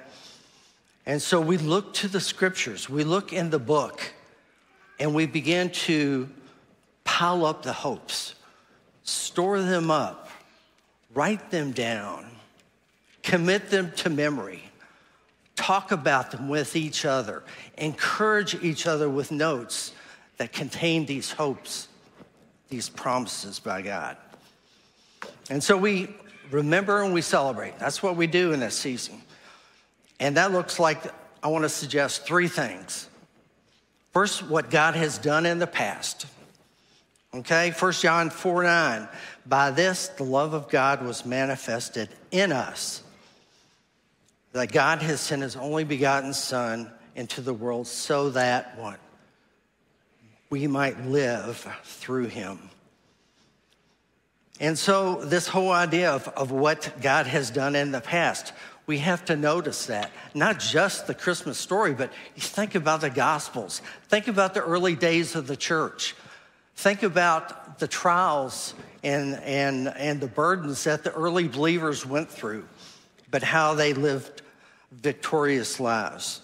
And 1.07 1.23
so 1.23 1.41
we 1.41 1.57
look 1.57 1.95
to 1.95 2.09
the 2.09 2.21
scriptures, 2.21 2.91
we 2.91 3.05
look 3.05 3.33
in 3.33 3.49
the 3.49 3.59
book, 3.59 4.13
and 5.01 5.15
we 5.15 5.25
begin 5.25 5.71
to 5.71 6.29
pile 7.05 7.47
up 7.47 7.63
the 7.63 7.73
hopes, 7.73 8.35
store 9.03 9.63
them 9.63 9.91
up, 9.91 10.29
write 11.15 11.51
them 11.51 11.73
down, 11.73 12.27
commit 13.23 13.71
them 13.71 13.93
to 13.97 14.11
memory, 14.11 14.63
talk 15.57 15.93
about 15.93 16.31
them 16.31 16.49
with 16.49 16.77
each 16.77 17.05
other, 17.05 17.43
encourage 17.79 18.55
each 18.63 18.87
other 18.87 19.09
with 19.09 19.31
notes 19.31 19.93
that 20.39 20.53
contain 20.53 21.07
these 21.07 21.31
hopes, 21.31 21.89
these 22.69 22.89
promises 22.89 23.61
by 23.61 23.83
God. 23.83 24.17
And 25.51 25.63
so 25.63 25.77
we 25.77 26.09
remember 26.51 27.03
and 27.03 27.15
we 27.15 27.23
celebrate. 27.23 27.79
That's 27.79 28.03
what 28.03 28.17
we 28.17 28.27
do 28.27 28.53
in 28.53 28.61
this 28.61 28.77
season. 28.77 29.23
And 30.21 30.37
that 30.37 30.53
looks 30.53 30.79
like, 30.79 30.99
I 31.43 31.49
want 31.49 31.65
to 31.65 31.69
suggest 31.69 32.25
three 32.25 32.49
things. 32.49 33.09
First, 34.13 34.43
what 34.49 34.71
God 34.71 34.95
has 34.95 35.19
done 35.19 35.47
in 35.47 35.59
the 35.59 35.67
past. 35.67 36.27
Okay, 37.35 37.71
1 37.71 37.93
John 37.93 38.31
4 38.31 38.63
9. 38.63 39.09
By 39.47 39.71
this, 39.71 40.09
the 40.09 40.25
love 40.25 40.53
of 40.53 40.69
God 40.69 41.03
was 41.03 41.25
manifested 41.25 42.11
in 42.31 42.53
us 42.53 43.03
that 44.53 44.73
God 44.73 45.03
has 45.03 45.21
sent 45.21 45.43
his 45.43 45.57
only 45.57 45.85
begotten 45.85 46.35
Son 46.35 46.91
into 47.15 47.41
the 47.41 47.55
world 47.55 47.87
so 47.87 48.31
that 48.31 48.79
what? 48.79 48.99
We 50.51 50.67
might 50.67 51.07
live 51.07 51.67
through 51.85 52.27
him. 52.27 52.71
And 54.61 54.79
so, 54.79 55.25
this 55.25 55.49
whole 55.49 55.73
idea 55.73 56.13
of, 56.13 56.29
of 56.29 56.51
what 56.53 56.93
God 57.01 57.27
has 57.27 57.51
done 57.51 57.75
in 57.75 57.91
the 57.91 58.01
past, 58.01 58.53
we 58.87 58.99
have 58.99 59.25
to 59.25 59.37
notice 59.37 59.87
that. 59.87 60.11
Not 60.35 60.61
just 60.61 61.07
the 61.07 61.15
Christmas 61.15 61.59
story, 61.59 61.95
but 61.95 62.13
think 62.37 62.75
about 62.75 63.01
the 63.01 63.11
Gospels. 63.11 63.81
Think 64.09 64.29
about 64.29 64.55
the 64.55 64.63
early 64.63 64.95
days 64.95 65.35
of 65.35 65.47
the 65.47 65.57
church. 65.57 66.15
Think 66.77 67.03
about 67.03 67.79
the 67.79 67.89
trials 67.89 68.75
and, 69.03 69.35
and, 69.41 69.89
and 69.89 70.21
the 70.21 70.27
burdens 70.27 70.85
that 70.85 71.05
the 71.05 71.13
early 71.13 71.49
believers 71.49 72.07
went 72.07 72.31
through, 72.31 72.65
but 73.33 73.43
how 73.43 73.75
they 73.75 73.95
lived 73.95 74.43
victorious 74.93 75.81
lives. 75.81 76.43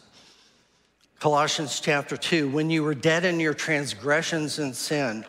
Colossians 1.21 1.78
chapter 1.78 2.16
2 2.16 2.49
when 2.49 2.71
you 2.71 2.83
were 2.83 2.95
dead 2.95 3.25
in 3.25 3.38
your 3.38 3.54
transgressions 3.54 4.59
and 4.59 4.75
sin 4.75 5.25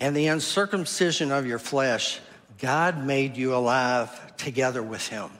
and 0.00 0.14
the 0.14 0.26
uncircumcision 0.26 1.30
of 1.30 1.46
your 1.46 1.60
flesh, 1.60 2.20
God 2.58 3.06
made 3.06 3.36
you 3.36 3.54
alive 3.54 4.36
together 4.36 4.82
with 4.82 5.06
him. 5.06 5.30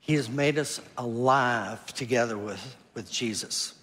He 0.00 0.14
has 0.14 0.28
made 0.28 0.58
us 0.58 0.80
alive 0.98 1.84
together 1.94 2.36
with, 2.36 2.76
with 2.94 3.10
Jesus. 3.10 3.74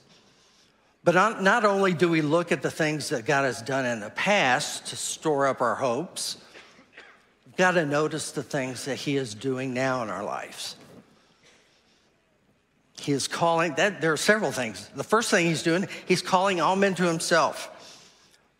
But 1.03 1.41
not 1.41 1.65
only 1.65 1.93
do 1.93 2.10
we 2.10 2.22
look 2.22 2.51
at 2.51 2.62
the 2.62 2.69
things 2.69 3.10
that 3.10 3.25
God 3.25 3.46
has 3.46 3.62
done 3.62 3.86
in 3.86 4.01
the 4.01 4.10
past 4.12 4.88
to 4.88 4.96
store 4.96 5.48
up 5.48 5.62
our 5.62 5.75
hopes, 5.75 6.38
got 7.60 7.72
to 7.72 7.86
notice 7.86 8.32
the 8.32 8.42
things 8.42 8.86
that 8.86 8.96
He 8.96 9.18
is 9.18 9.36
doing 9.36 9.74
now 9.74 10.01
in 10.01 10.10
our 10.10 10.24
lives. 10.24 10.78
He 13.01 13.12
is 13.12 13.28
calling 13.28 13.75
that 13.75 14.00
there 14.00 14.13
are 14.13 14.18
several 14.18 14.54
things. 14.54 14.89
The 14.96 15.04
first 15.04 15.30
thing 15.30 15.46
he's 15.46 15.62
doing, 15.62 15.89
he's 16.06 16.22
calling 16.22 16.62
all 16.62 16.78
men 16.78 16.96
to 16.96 17.04
himself. 17.04 17.70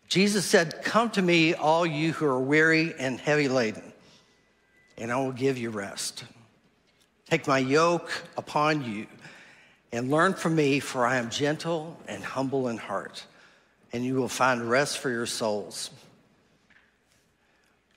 Jesus 0.08 0.44
said, 0.44 0.82
Come 0.82 1.08
to 1.10 1.22
me, 1.22 1.54
all 1.54 1.86
you 1.86 2.12
who 2.12 2.26
are 2.26 2.38
weary 2.38 2.94
and 2.98 3.18
heavy 3.18 3.48
laden, 3.48 3.90
and 4.98 5.10
I 5.10 5.16
will 5.16 5.32
give 5.32 5.56
you 5.56 5.70
rest. 5.70 6.24
Take 7.30 7.46
my 7.46 7.58
yoke 7.58 8.10
upon 8.36 8.84
you 8.84 9.06
and 9.92 10.10
learn 10.10 10.34
from 10.34 10.56
me, 10.56 10.78
for 10.78 11.06
I 11.06 11.16
am 11.16 11.30
gentle 11.30 11.98
and 12.06 12.22
humble 12.22 12.68
in 12.68 12.76
heart, 12.76 13.24
and 13.94 14.04
you 14.04 14.16
will 14.16 14.28
find 14.28 14.68
rest 14.68 14.98
for 14.98 15.08
your 15.08 15.26
souls. 15.26 15.90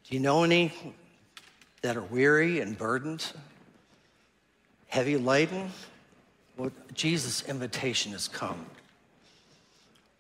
Do 0.08 0.16
you 0.16 0.20
know 0.20 0.44
any 0.44 0.74
that 1.82 1.96
are 1.96 2.02
weary 2.02 2.60
and 2.60 2.78
burdened, 2.78 3.26
heavy 4.88 5.18
laden? 5.18 5.72
Well, 6.58 6.72
Jesus' 6.94 7.44
invitation 7.48 8.12
has 8.12 8.28
come. 8.28 8.66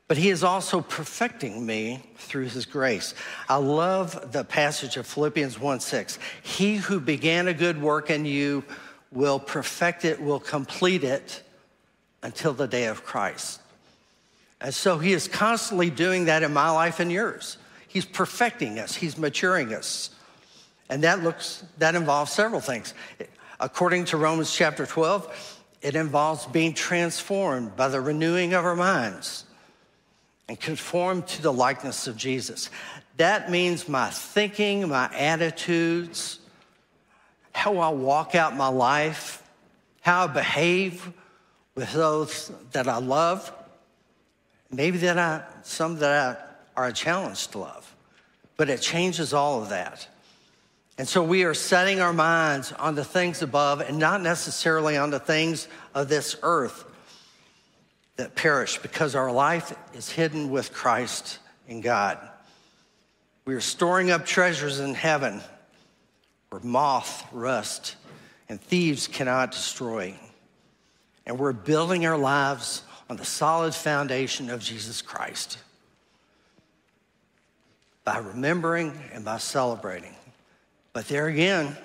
But 0.07 0.17
he 0.17 0.29
is 0.29 0.43
also 0.43 0.81
perfecting 0.81 1.65
me 1.65 2.01
through 2.17 2.45
his 2.45 2.65
grace. 2.65 3.13
I 3.49 3.55
love 3.55 4.31
the 4.31 4.43
passage 4.43 4.97
of 4.97 5.07
Philippians 5.07 5.59
1 5.59 5.79
6. 5.79 6.19
He 6.43 6.75
who 6.75 6.99
began 6.99 7.47
a 7.47 7.53
good 7.53 7.81
work 7.81 8.09
in 8.09 8.25
you 8.25 8.63
will 9.11 9.39
perfect 9.39 10.05
it, 10.05 10.21
will 10.21 10.39
complete 10.39 11.03
it 11.03 11.41
until 12.21 12.53
the 12.53 12.67
day 12.67 12.85
of 12.85 13.03
Christ. 13.03 13.59
And 14.61 14.73
so 14.73 14.97
he 14.97 15.13
is 15.13 15.27
constantly 15.27 15.89
doing 15.89 16.25
that 16.25 16.41
in 16.41 16.53
my 16.53 16.69
life 16.71 16.99
and 16.99 17.11
yours. 17.11 17.57
He's 17.93 18.05
perfecting 18.05 18.79
us, 18.79 18.95
he's 18.95 19.19
maturing 19.19 19.71
us. 19.71 20.09
And 20.89 21.03
that 21.03 21.21
looks 21.21 21.63
that 21.77 21.93
involves 21.93 22.31
several 22.31 22.59
things. 22.59 22.95
According 23.59 24.05
to 24.05 24.17
Romans 24.17 24.51
chapter 24.51 24.87
12, 24.87 25.61
it 25.83 25.95
involves 25.95 26.47
being 26.47 26.73
transformed 26.73 27.75
by 27.75 27.89
the 27.89 28.01
renewing 28.01 28.55
of 28.55 28.65
our 28.65 28.75
minds 28.75 29.45
and 30.49 30.59
conformed 30.59 31.27
to 31.27 31.43
the 31.43 31.53
likeness 31.53 32.07
of 32.07 32.17
Jesus. 32.17 32.71
That 33.17 33.51
means 33.51 33.87
my 33.87 34.09
thinking, 34.09 34.89
my 34.89 35.07
attitudes, 35.15 36.39
how 37.53 37.77
I 37.77 37.89
walk 37.89 38.33
out 38.33 38.57
my 38.57 38.69
life, 38.69 39.43
how 40.01 40.23
I 40.23 40.27
behave 40.27 41.13
with 41.75 41.93
those 41.93 42.51
that 42.71 42.87
I 42.87 42.97
love, 42.97 43.53
maybe 44.71 44.97
that 44.97 45.19
I, 45.19 45.43
some 45.61 45.99
that 45.99 46.37
I 46.37 46.52
are 46.75 46.87
a 46.87 46.93
challenge 46.93 47.47
to 47.49 47.59
love. 47.59 47.95
But 48.57 48.69
it 48.69 48.81
changes 48.81 49.33
all 49.33 49.61
of 49.61 49.69
that. 49.69 50.07
And 50.97 51.07
so 51.07 51.23
we 51.23 51.43
are 51.43 51.55
setting 51.55 51.99
our 51.99 52.13
minds 52.13 52.71
on 52.73 52.95
the 52.95 53.03
things 53.03 53.41
above 53.41 53.81
and 53.81 53.97
not 53.97 54.21
necessarily 54.21 54.95
on 54.95 55.09
the 55.09 55.19
things 55.19 55.67
of 55.95 56.07
this 56.07 56.35
earth 56.43 56.85
that 58.15 58.35
perish 58.35 58.77
because 58.77 59.15
our 59.15 59.31
life 59.31 59.75
is 59.95 60.09
hidden 60.09 60.51
with 60.51 60.71
Christ 60.71 61.39
in 61.67 61.81
God. 61.81 62.19
We 63.45 63.55
are 63.55 63.61
storing 63.61 64.11
up 64.11 64.25
treasures 64.25 64.79
in 64.79 64.93
heaven 64.93 65.41
where 66.49 66.61
moth, 66.63 67.27
rust, 67.31 67.95
and 68.47 68.61
thieves 68.61 69.07
cannot 69.07 69.51
destroy. 69.51 70.13
And 71.25 71.39
we're 71.39 71.53
building 71.53 72.05
our 72.05 72.17
lives 72.17 72.83
on 73.09 73.17
the 73.17 73.25
solid 73.25 73.73
foundation 73.73 74.51
of 74.51 74.61
Jesus 74.61 75.01
Christ 75.01 75.57
by 78.03 78.17
remembering 78.17 78.93
and 79.13 79.23
by 79.23 79.37
celebrating. 79.37 80.13
But 80.91 81.07
there 81.07 81.27
again, 81.27 81.75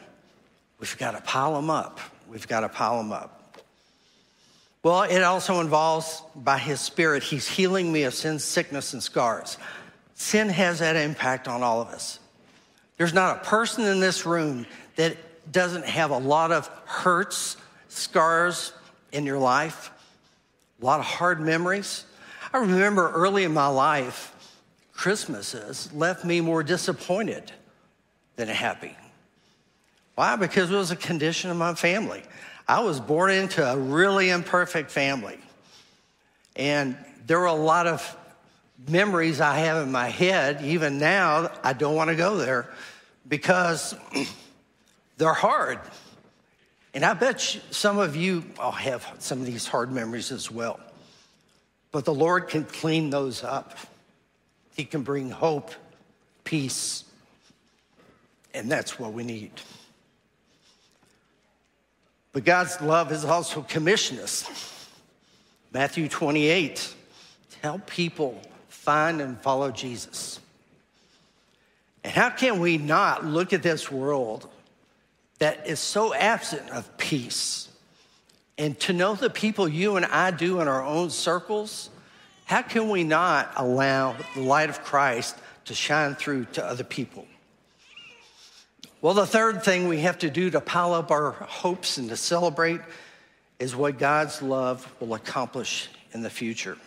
we've 0.79 0.99
got 0.99 1.13
to 1.13 1.21
pile 1.21 1.55
them 1.55 1.71
up. 1.71 2.01
we've 2.29 2.49
got 2.49 2.61
to 2.61 2.69
pile 2.69 2.99
them 2.99 3.13
up. 3.13 3.39
Well, 4.83 5.03
it 5.03 5.23
also 5.23 5.61
involves 5.61 6.23
by 6.37 6.59
his 6.59 6.81
spirit, 6.81 7.23
he's 7.23 7.49
healing 7.49 7.93
me 7.93 8.05
of 8.05 8.15
sin, 8.15 8.39
sickness, 8.39 8.93
and 8.93 9.03
scars. 9.03 9.59
Sin 10.15 10.49
has 10.49 10.79
that 10.79 10.97
impact 10.97 11.49
on 11.49 11.63
all 11.63 11.81
of 11.81 11.89
us. 11.89 12.21
There's 12.97 13.15
not 13.15 13.37
a 13.37 13.45
person 13.45 13.85
in 13.85 14.01
this 14.01 14.27
room 14.27 14.67
that 14.97 15.17
doesn't 15.51 15.85
have 15.85 16.11
a 16.11 16.19
lot 16.19 16.53
of 16.53 16.69
hurts, 16.85 17.57
scars 17.89 18.73
in 19.13 19.25
your 19.25 19.39
life, 19.39 19.91
a 20.81 20.85
lot 20.85 21.01
of 21.01 21.07
hard 21.07 21.41
memories. 21.41 22.05
I 22.53 22.59
remember 22.59 23.11
early 23.11 23.45
in 23.45 23.53
my 23.53 23.69
life, 23.69 24.35
Christmases 24.99 25.93
left 25.93 26.25
me 26.25 26.41
more 26.41 26.65
disappointed 26.65 27.53
than 28.35 28.49
happy. 28.49 28.97
Why? 30.17 30.35
Because 30.35 30.73
it 30.73 30.75
was 30.75 30.91
a 30.91 30.97
condition 30.97 31.53
of 31.53 31.57
my 31.57 31.75
family. 31.75 32.21
I 32.67 32.81
was 32.81 32.99
born 32.99 33.31
into 33.31 33.65
a 33.65 33.79
really 33.79 34.31
imperfect 34.31 34.91
family. 34.91 35.39
And 36.57 36.97
there 37.29 37.39
were 37.39 37.47
a 37.47 37.53
lot 37.53 37.87
of 37.87 38.17
memories 38.89 39.41
I 39.41 39.59
have 39.59 39.87
in 39.87 39.93
my 39.93 40.09
head. 40.09 40.63
Even 40.63 40.99
now, 40.99 41.53
I 41.63 41.75
don't 41.75 41.95
want 41.95 42.11
to 42.11 42.17
go 42.17 42.37
there 42.37 42.69
because 43.29 43.95
they're 45.17 45.33
hard. 45.33 45.79
And 46.93 47.05
I 47.05 47.15
bet 47.15 47.41
some 47.71 48.01
of 48.01 48.17
you 48.17 48.43
all 48.59 48.73
have 48.73 49.07
some 49.21 49.39
of 49.39 49.47
these 49.47 49.69
hard 49.69 49.93
memories 49.93 50.33
as 50.33 50.51
well. 50.51 50.81
But 51.93 52.05
the 52.05 52.15
Lord 52.15 52.49
can 52.49 52.65
clean 52.65 53.11
those 53.11 53.45
up. 53.45 53.79
He 54.79 54.87
can 54.87 55.03
bring 55.03 55.29
hope, 55.29 55.73
peace, 56.45 57.05
and 58.55 58.71
that's 58.71 58.99
what 58.99 59.13
we 59.13 59.25
need. 59.25 59.51
But 62.33 62.47
God's 62.47 62.81
love 62.81 63.11
has 63.11 63.27
also 63.27 63.61
commissioned 63.61 64.21
us. 64.21 64.49
Matthew 65.73 66.09
28 66.09 66.95
to 67.51 67.59
help 67.61 67.87
people 67.87 68.41
find 68.71 69.21
and 69.21 69.39
follow 69.43 69.71
Jesus. 69.71 70.41
And 72.03 72.11
how 72.11 72.31
can 72.31 72.59
we 72.59 72.79
not 72.79 73.27
look 73.27 73.53
at 73.53 73.63
this 73.63 73.93
world 73.93 74.49
that 75.39 75.67
is 75.67 75.79
so 75.81 76.15
absent 76.15 76.69
of 76.71 76.97
peace. 76.99 77.69
And 78.57 78.79
to 78.81 78.93
know 78.93 79.15
the 79.15 79.31
people 79.31 79.69
you 79.69 79.97
and 79.97 80.05
I 80.07 80.31
do 80.31 80.61
in 80.61 80.69
our 80.69 80.85
own 80.85 81.11
circles, 81.11 81.91
how 82.49 82.63
can 82.63 82.89
we 82.89 83.05
not 83.05 83.53
allow 83.57 84.17
the 84.35 84.41
light 84.41 84.71
of 84.71 84.83
Christ 84.83 85.37
to 85.67 85.75
shine 85.75 86.15
through 86.15 86.47
to 86.55 86.65
other 86.65 86.83
people? 86.83 87.27
Well, 89.03 89.13
the 89.13 89.27
third 89.27 89.63
thing 89.63 89.87
we 89.87 90.01
have 90.01 90.17
to 90.21 90.31
do 90.31 90.49
to 90.51 90.61
pile 90.63 90.95
up 90.95 91.11
our 91.11 91.33
hopes 91.33 91.99
and 91.99 92.09
to 92.09 92.17
celebrate 92.17 92.81
is 93.59 93.77
what 93.77 93.99
God's 93.99 94.41
love 94.41 94.91
will 94.99 95.13
accomplish 95.13 95.91
in 96.15 96.23
the 96.23 96.31
future. 96.31 96.79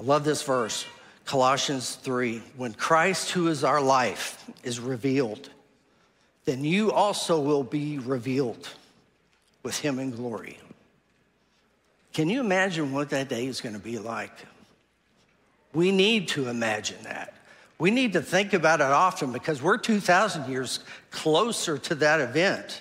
I 0.00 0.04
love 0.04 0.24
this 0.24 0.42
verse, 0.42 0.86
Colossians 1.26 1.96
3. 1.96 2.42
When 2.56 2.72
Christ, 2.72 3.32
who 3.32 3.48
is 3.48 3.62
our 3.62 3.82
life, 3.82 4.42
is 4.64 4.80
revealed, 4.80 5.50
then 6.46 6.64
you 6.64 6.92
also 6.92 7.38
will 7.38 7.62
be 7.62 7.98
revealed 7.98 8.70
with 9.62 9.76
him 9.78 9.98
in 9.98 10.12
glory. 10.12 10.56
Can 12.16 12.30
you 12.30 12.40
imagine 12.40 12.92
what 12.92 13.10
that 13.10 13.28
day 13.28 13.44
is 13.44 13.60
going 13.60 13.74
to 13.74 13.78
be 13.78 13.98
like? 13.98 14.32
We 15.74 15.92
need 15.92 16.28
to 16.28 16.48
imagine 16.48 16.96
that. 17.02 17.34
We 17.78 17.90
need 17.90 18.14
to 18.14 18.22
think 18.22 18.54
about 18.54 18.80
it 18.80 18.86
often 18.86 19.32
because 19.32 19.60
we're 19.60 19.76
2,000 19.76 20.48
years 20.50 20.80
closer 21.10 21.76
to 21.76 21.94
that 21.96 22.22
event. 22.22 22.80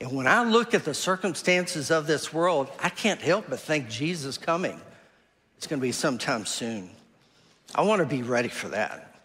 And 0.00 0.10
when 0.10 0.26
I 0.26 0.42
look 0.42 0.74
at 0.74 0.84
the 0.84 0.92
circumstances 0.92 1.92
of 1.92 2.08
this 2.08 2.32
world, 2.32 2.68
I 2.80 2.88
can't 2.88 3.20
help 3.20 3.44
but 3.48 3.60
think 3.60 3.88
Jesus 3.88 4.36
coming. 4.36 4.80
It's 5.56 5.68
going 5.68 5.78
to 5.78 5.86
be 5.86 5.92
sometime 5.92 6.44
soon. 6.44 6.90
I 7.76 7.82
want 7.82 8.00
to 8.00 8.06
be 8.06 8.24
ready 8.24 8.48
for 8.48 8.70
that. 8.70 9.22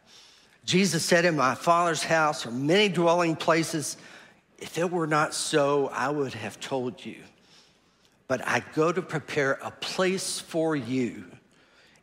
Jesus 0.63 1.03
said, 1.03 1.25
In 1.25 1.35
my 1.35 1.55
Father's 1.55 2.03
house 2.03 2.45
are 2.45 2.51
many 2.51 2.87
dwelling 2.87 3.35
places. 3.35 3.97
If 4.59 4.77
it 4.77 4.91
were 4.91 5.07
not 5.07 5.33
so, 5.33 5.87
I 5.87 6.11
would 6.11 6.35
have 6.35 6.59
told 6.59 7.03
you. 7.03 7.15
But 8.27 8.47
I 8.47 8.63
go 8.73 8.91
to 8.91 9.01
prepare 9.01 9.59
a 9.61 9.71
place 9.71 10.39
for 10.39 10.75
you. 10.75 11.25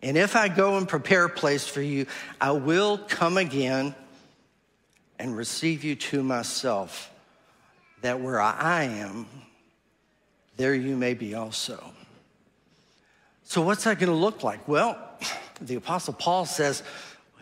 And 0.03 0.17
if 0.17 0.37
I 0.37 0.49
go 0.49 0.77
and 0.77 0.89
prepare 0.89 1.27
a 1.27 1.31
place 1.31 1.67
for 1.67 1.83
you, 1.83 2.07
I 2.41 2.53
will 2.53 2.99
come 2.99 3.37
again 3.37 3.95
and 5.19 5.37
receive 5.37 5.85
you 5.85 5.95
to 5.97 6.23
myself, 6.23 7.13
that 8.01 8.21
where 8.21 8.41
I 8.41 8.85
am, 8.85 9.27
there 10.57 10.75
you 10.75 10.97
may 10.97 11.13
be 11.13 11.35
also. 11.35 11.93
So, 13.45 13.61
what's 13.61 13.85
that 13.85 13.99
going 13.99 14.11
to 14.11 14.17
look 14.17 14.43
like? 14.43 14.67
Well, 14.67 14.99
the 15.61 15.75
Apostle 15.75 16.15
Paul 16.15 16.47
says, 16.47 16.83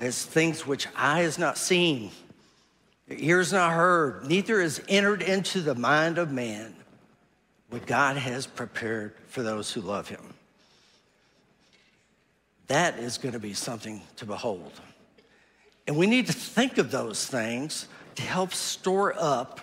as 0.00 0.24
things 0.24 0.66
which 0.66 0.88
eye 0.96 1.20
has 1.20 1.38
not 1.38 1.58
seen, 1.58 2.10
ears 3.08 3.52
not 3.52 3.72
heard, 3.72 4.26
neither 4.26 4.60
has 4.60 4.80
entered 4.88 5.22
into 5.22 5.60
the 5.60 5.74
mind 5.74 6.18
of 6.18 6.32
man 6.32 6.74
what 7.70 7.86
God 7.86 8.16
has 8.16 8.46
prepared 8.46 9.14
for 9.26 9.42
those 9.42 9.72
who 9.72 9.80
love 9.80 10.08
him. 10.08 10.34
That 12.68 12.98
is 12.98 13.18
going 13.18 13.32
to 13.32 13.38
be 13.38 13.54
something 13.54 14.02
to 14.16 14.26
behold. 14.26 14.72
And 15.86 15.96
we 15.96 16.06
need 16.06 16.26
to 16.26 16.32
think 16.32 16.78
of 16.78 16.90
those 16.90 17.26
things 17.26 17.88
to 18.16 18.22
help 18.22 18.52
store 18.52 19.14
up 19.16 19.60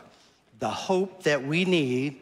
the 0.59 0.69
hope 0.69 1.23
that 1.23 1.45
we 1.45 1.65
need 1.65 2.19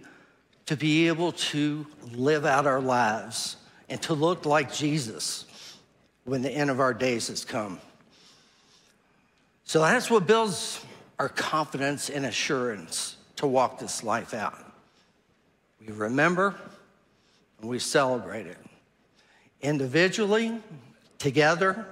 to 0.65 0.75
be 0.75 1.07
able 1.07 1.31
to 1.33 1.85
live 2.11 2.45
out 2.45 2.65
our 2.65 2.81
lives 2.81 3.57
and 3.89 4.01
to 4.03 4.13
look 4.13 4.45
like 4.45 4.73
Jesus 4.73 5.45
when 6.25 6.41
the 6.41 6.49
end 6.49 6.69
of 6.69 6.79
our 6.79 6.93
days 6.93 7.27
has 7.27 7.45
come. 7.45 7.79
So 9.65 9.79
that's 9.81 10.09
what 10.09 10.25
builds 10.25 10.83
our 11.19 11.29
confidence 11.29 12.09
and 12.09 12.25
assurance 12.25 13.17
to 13.37 13.47
walk 13.47 13.79
this 13.79 14.03
life 14.03 14.33
out. 14.33 14.62
We 15.85 15.93
remember 15.93 16.55
and 17.59 17.69
we 17.69 17.79
celebrate 17.79 18.47
it. 18.47 18.57
Individually, 19.61 20.59
together, 21.17 21.85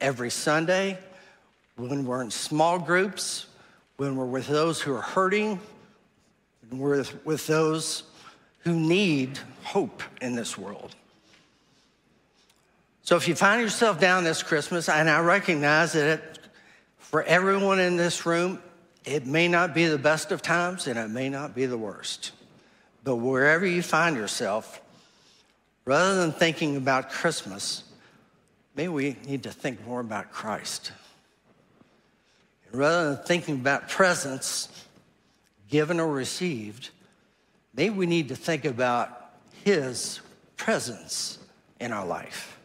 every 0.00 0.30
Sunday, 0.30 0.98
when 1.76 2.04
we're 2.04 2.22
in 2.22 2.30
small 2.30 2.78
groups, 2.78 3.46
when 3.96 4.16
we're 4.16 4.26
with 4.26 4.46
those 4.46 4.80
who 4.80 4.94
are 4.94 5.02
hurting, 5.02 5.60
when 6.68 6.80
we're 6.80 7.04
with 7.24 7.46
those 7.46 8.04
who 8.60 8.78
need 8.78 9.38
hope 9.62 10.02
in 10.20 10.34
this 10.34 10.58
world. 10.58 10.94
So 13.02 13.16
if 13.16 13.26
you 13.26 13.34
find 13.34 13.62
yourself 13.62 13.98
down 13.98 14.24
this 14.24 14.42
Christmas, 14.42 14.88
and 14.88 15.08
I 15.08 15.20
recognize 15.20 15.92
that 15.92 16.18
it 16.18 16.38
for 16.98 17.22
everyone 17.22 17.80
in 17.80 17.96
this 17.96 18.26
room, 18.26 18.60
it 19.04 19.24
may 19.24 19.48
not 19.48 19.74
be 19.74 19.86
the 19.86 19.96
best 19.96 20.30
of 20.30 20.42
times 20.42 20.86
and 20.86 20.98
it 20.98 21.08
may 21.08 21.30
not 21.30 21.54
be 21.54 21.64
the 21.64 21.78
worst. 21.78 22.32
But 23.04 23.16
wherever 23.16 23.66
you 23.66 23.82
find 23.82 24.16
yourself, 24.16 24.80
rather 25.84 26.16
than 26.16 26.32
thinking 26.32 26.76
about 26.76 27.10
Christmas, 27.10 27.84
maybe 28.74 28.88
we 28.88 29.16
need 29.26 29.44
to 29.44 29.50
think 29.50 29.84
more 29.86 30.00
about 30.00 30.30
Christ. 30.30 30.92
And 32.66 32.80
rather 32.80 33.14
than 33.14 33.24
thinking 33.24 33.54
about 33.56 33.88
presents 33.88 34.68
given 35.70 36.00
or 36.00 36.12
received, 36.12 36.90
maybe 37.74 37.94
we 37.94 38.06
need 38.06 38.28
to 38.28 38.36
think 38.36 38.64
about 38.64 39.30
His 39.64 40.20
presence 40.56 41.38
in 41.80 41.92
our 41.92 42.06
life. 42.06 42.58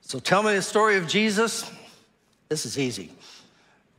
So 0.00 0.18
tell 0.18 0.42
me 0.42 0.54
the 0.54 0.62
story 0.62 0.96
of 0.96 1.06
Jesus 1.06 1.70
this 2.48 2.64
is 2.64 2.78
easy. 2.78 3.12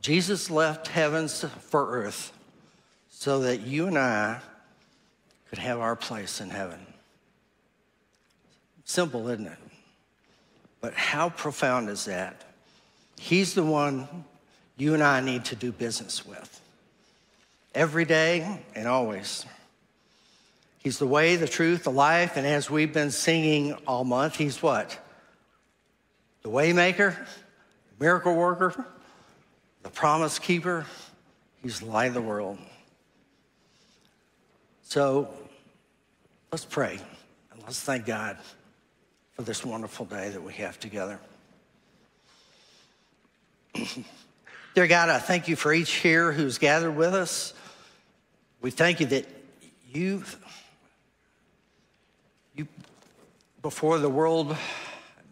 Jesus 0.00 0.50
left 0.50 0.88
heavens 0.88 1.44
for 1.68 1.92
earth 1.92 2.32
so 3.08 3.40
that 3.40 3.60
you 3.60 3.86
and 3.86 3.98
I 3.98 4.40
could 5.50 5.58
have 5.58 5.80
our 5.80 5.96
place 5.96 6.40
in 6.40 6.48
heaven. 6.48 6.78
Simple, 8.84 9.28
isn't 9.28 9.46
it? 9.46 9.58
But 10.80 10.94
how 10.94 11.28
profound 11.28 11.88
is 11.90 12.06
that? 12.06 12.44
He's 13.18 13.54
the 13.54 13.64
one 13.64 14.08
you 14.76 14.94
and 14.94 15.02
I 15.02 15.20
need 15.20 15.44
to 15.46 15.56
do 15.56 15.72
business 15.72 16.24
with 16.24 16.60
every 17.74 18.04
day 18.04 18.64
and 18.74 18.88
always. 18.88 19.44
He's 20.78 20.98
the 20.98 21.06
way, 21.06 21.36
the 21.36 21.48
truth, 21.48 21.84
the 21.84 21.90
life, 21.90 22.36
and 22.36 22.46
as 22.46 22.70
we've 22.70 22.92
been 22.92 23.10
singing 23.10 23.74
all 23.86 24.04
month, 24.04 24.36
he's 24.36 24.62
what? 24.62 24.96
The 26.42 26.48
waymaker, 26.48 27.14
miracle 27.98 28.34
worker, 28.34 28.86
the 29.82 29.90
promise 29.90 30.38
keeper. 30.38 30.86
He's 31.62 31.80
the 31.80 31.86
light 31.86 32.06
of 32.06 32.14
the 32.14 32.22
world. 32.22 32.58
So 34.90 35.28
let's 36.50 36.64
pray 36.64 36.98
and 37.52 37.62
let's 37.62 37.78
thank 37.78 38.06
God 38.06 38.38
for 39.36 39.42
this 39.42 39.64
wonderful 39.64 40.04
day 40.04 40.30
that 40.30 40.42
we 40.42 40.52
have 40.54 40.80
together. 40.80 41.20
Dear 44.74 44.88
God, 44.88 45.08
I 45.08 45.20
thank 45.20 45.46
you 45.46 45.54
for 45.54 45.72
each 45.72 45.92
here 45.92 46.32
who's 46.32 46.58
gathered 46.58 46.96
with 46.96 47.14
us. 47.14 47.54
We 48.62 48.72
thank 48.72 48.98
you 48.98 49.06
that 49.06 49.26
you, 49.92 50.24
you, 52.56 52.66
before 53.62 54.00
the 54.00 54.10
world 54.10 54.56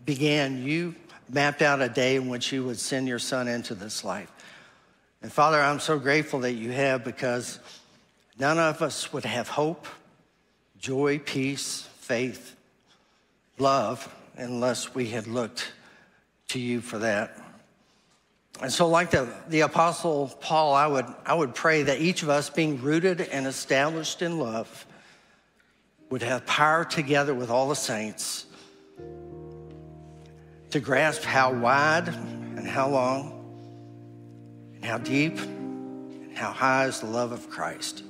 began, 0.06 0.62
you 0.62 0.94
mapped 1.28 1.62
out 1.62 1.82
a 1.82 1.88
day 1.88 2.14
in 2.14 2.28
which 2.28 2.52
you 2.52 2.62
would 2.62 2.78
send 2.78 3.08
your 3.08 3.18
son 3.18 3.48
into 3.48 3.74
this 3.74 4.04
life. 4.04 4.30
And 5.20 5.32
Father, 5.32 5.60
I'm 5.60 5.80
so 5.80 5.98
grateful 5.98 6.38
that 6.40 6.52
you 6.52 6.70
have 6.70 7.02
because 7.02 7.58
none 8.38 8.58
of 8.58 8.82
us 8.82 9.12
would 9.12 9.24
have 9.24 9.48
hope, 9.48 9.86
joy, 10.78 11.18
peace, 11.18 11.88
faith, 11.98 12.56
love, 13.58 14.14
unless 14.36 14.94
we 14.94 15.08
had 15.08 15.26
looked 15.26 15.72
to 16.48 16.58
you 16.58 16.80
for 16.80 16.98
that. 16.98 17.36
And 18.60 18.72
so, 18.72 18.88
like 18.88 19.10
the, 19.10 19.28
the 19.48 19.60
Apostle 19.60 20.28
Paul, 20.40 20.74
I 20.74 20.86
would, 20.86 21.06
I 21.24 21.34
would 21.34 21.54
pray 21.54 21.84
that 21.84 22.00
each 22.00 22.22
of 22.22 22.28
us, 22.28 22.50
being 22.50 22.82
rooted 22.82 23.20
and 23.20 23.46
established 23.46 24.22
in 24.22 24.38
love, 24.38 24.86
would 26.10 26.22
have 26.22 26.46
power 26.46 26.84
together 26.84 27.34
with 27.34 27.50
all 27.50 27.68
the 27.68 27.76
saints 27.76 28.46
to 30.70 30.80
grasp 30.80 31.22
how 31.22 31.52
wide 31.52 32.08
and 32.08 32.66
how 32.66 32.88
long 32.88 33.34
and 34.74 34.84
how 34.84 34.98
deep 34.98 35.38
how 36.38 36.52
high 36.52 36.86
is 36.86 37.00
the 37.00 37.06
love 37.06 37.32
of 37.32 37.50
Christ. 37.50 38.02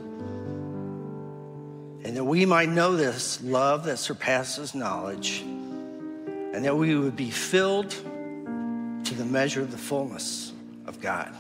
And 2.05 2.17
that 2.17 2.25
we 2.25 2.45
might 2.47 2.69
know 2.69 2.95
this 2.95 3.43
love 3.43 3.85
that 3.85 3.97
surpasses 3.97 4.75
knowledge, 4.75 5.41
and 5.41 6.65
that 6.65 6.77
we 6.77 6.95
would 6.95 7.17
be 7.17 7.31
filled 7.31 7.91
to 7.91 9.15
the 9.15 9.25
measure 9.25 9.63
of 9.63 9.71
the 9.71 9.79
fullness 9.79 10.53
of 10.87 11.01
God. 11.01 11.35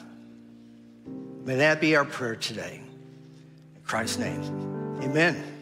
May 1.44 1.56
that 1.56 1.80
be 1.80 1.94
our 1.94 2.04
prayer 2.04 2.36
today. 2.36 2.80
In 3.76 3.82
Christ's 3.82 4.18
name, 4.18 4.42
amen. 5.02 5.57